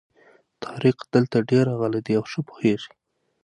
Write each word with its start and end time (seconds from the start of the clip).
طارق 0.63 0.97
دلته 1.13 1.37
ډېر 1.49 1.63
راغلی 1.71 2.01
دی 2.05 2.13
او 2.19 2.25
ښه 2.31 2.41
پوهېږي. 2.47 2.93